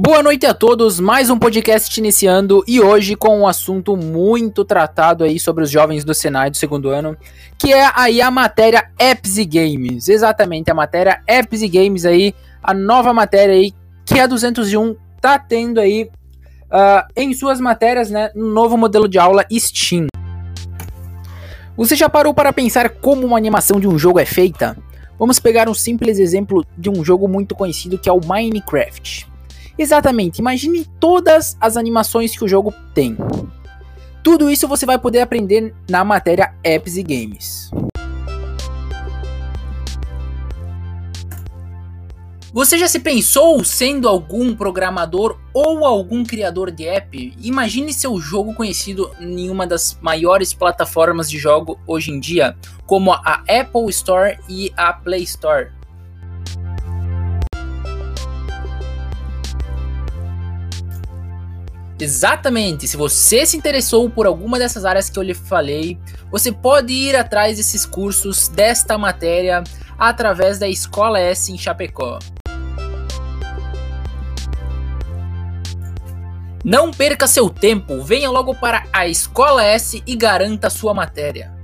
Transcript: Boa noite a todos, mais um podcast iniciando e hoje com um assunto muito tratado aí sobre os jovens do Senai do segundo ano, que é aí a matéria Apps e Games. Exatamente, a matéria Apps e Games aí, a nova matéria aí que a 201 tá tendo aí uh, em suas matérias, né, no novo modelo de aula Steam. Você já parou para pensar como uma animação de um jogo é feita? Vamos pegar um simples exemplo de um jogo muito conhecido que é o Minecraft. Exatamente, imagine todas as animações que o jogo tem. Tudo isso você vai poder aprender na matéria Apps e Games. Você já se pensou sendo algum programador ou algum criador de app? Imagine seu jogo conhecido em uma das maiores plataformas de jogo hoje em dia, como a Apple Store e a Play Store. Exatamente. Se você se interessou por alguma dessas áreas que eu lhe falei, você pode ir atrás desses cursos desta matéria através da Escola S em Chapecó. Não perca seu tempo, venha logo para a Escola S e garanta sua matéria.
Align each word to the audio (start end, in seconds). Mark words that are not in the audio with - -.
Boa 0.00 0.22
noite 0.22 0.46
a 0.46 0.54
todos, 0.54 1.00
mais 1.00 1.28
um 1.28 1.36
podcast 1.36 1.98
iniciando 1.98 2.62
e 2.68 2.80
hoje 2.80 3.16
com 3.16 3.40
um 3.40 3.48
assunto 3.48 3.96
muito 3.96 4.64
tratado 4.64 5.24
aí 5.24 5.40
sobre 5.40 5.64
os 5.64 5.70
jovens 5.72 6.04
do 6.04 6.14
Senai 6.14 6.50
do 6.50 6.56
segundo 6.56 6.88
ano, 6.88 7.16
que 7.58 7.72
é 7.72 7.90
aí 7.96 8.20
a 8.20 8.30
matéria 8.30 8.92
Apps 8.96 9.38
e 9.38 9.44
Games. 9.44 10.08
Exatamente, 10.08 10.70
a 10.70 10.74
matéria 10.74 11.20
Apps 11.26 11.62
e 11.62 11.68
Games 11.68 12.04
aí, 12.04 12.32
a 12.62 12.72
nova 12.72 13.12
matéria 13.12 13.56
aí 13.56 13.72
que 14.06 14.20
a 14.20 14.28
201 14.28 14.94
tá 15.20 15.36
tendo 15.36 15.80
aí 15.80 16.08
uh, 16.66 17.04
em 17.16 17.34
suas 17.34 17.60
matérias, 17.60 18.08
né, 18.08 18.30
no 18.36 18.52
novo 18.52 18.76
modelo 18.76 19.08
de 19.08 19.18
aula 19.18 19.44
Steam. 19.52 20.06
Você 21.76 21.96
já 21.96 22.08
parou 22.08 22.32
para 22.32 22.52
pensar 22.52 22.88
como 22.88 23.26
uma 23.26 23.36
animação 23.36 23.80
de 23.80 23.88
um 23.88 23.98
jogo 23.98 24.20
é 24.20 24.24
feita? 24.24 24.78
Vamos 25.18 25.40
pegar 25.40 25.68
um 25.68 25.74
simples 25.74 26.20
exemplo 26.20 26.64
de 26.76 26.88
um 26.88 27.04
jogo 27.04 27.26
muito 27.26 27.56
conhecido 27.56 27.98
que 27.98 28.08
é 28.08 28.12
o 28.12 28.20
Minecraft. 28.24 29.37
Exatamente, 29.78 30.40
imagine 30.40 30.84
todas 30.98 31.56
as 31.60 31.76
animações 31.76 32.36
que 32.36 32.44
o 32.44 32.48
jogo 32.48 32.74
tem. 32.92 33.16
Tudo 34.24 34.50
isso 34.50 34.66
você 34.66 34.84
vai 34.84 34.98
poder 34.98 35.20
aprender 35.20 35.72
na 35.88 36.04
matéria 36.04 36.52
Apps 36.64 36.96
e 36.96 37.02
Games. 37.02 37.70
Você 42.52 42.76
já 42.76 42.88
se 42.88 42.98
pensou 42.98 43.62
sendo 43.62 44.08
algum 44.08 44.52
programador 44.52 45.38
ou 45.54 45.84
algum 45.84 46.24
criador 46.24 46.72
de 46.72 46.88
app? 46.88 47.32
Imagine 47.40 47.92
seu 47.92 48.18
jogo 48.18 48.52
conhecido 48.52 49.12
em 49.20 49.48
uma 49.48 49.66
das 49.66 49.96
maiores 50.00 50.52
plataformas 50.52 51.30
de 51.30 51.38
jogo 51.38 51.78
hoje 51.86 52.10
em 52.10 52.18
dia, 52.18 52.56
como 52.84 53.12
a 53.12 53.44
Apple 53.48 53.88
Store 53.90 54.38
e 54.48 54.72
a 54.76 54.92
Play 54.92 55.22
Store. 55.22 55.77
Exatamente. 62.00 62.86
Se 62.86 62.96
você 62.96 63.44
se 63.44 63.56
interessou 63.56 64.08
por 64.08 64.26
alguma 64.26 64.58
dessas 64.58 64.84
áreas 64.84 65.10
que 65.10 65.18
eu 65.18 65.22
lhe 65.22 65.34
falei, 65.34 65.98
você 66.30 66.52
pode 66.52 66.92
ir 66.92 67.16
atrás 67.16 67.56
desses 67.56 67.84
cursos 67.84 68.48
desta 68.48 68.96
matéria 68.96 69.64
através 69.98 70.58
da 70.58 70.68
Escola 70.68 71.18
S 71.18 71.52
em 71.52 71.58
Chapecó. 71.58 72.18
Não 76.64 76.90
perca 76.90 77.26
seu 77.26 77.48
tempo, 77.48 78.02
venha 78.02 78.30
logo 78.30 78.54
para 78.54 78.84
a 78.92 79.08
Escola 79.08 79.64
S 79.64 80.02
e 80.06 80.14
garanta 80.14 80.68
sua 80.68 80.92
matéria. 80.92 81.57